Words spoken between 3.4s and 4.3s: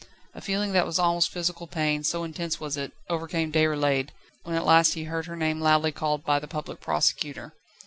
Déroulède,